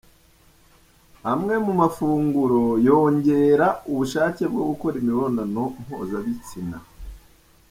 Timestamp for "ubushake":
3.91-4.43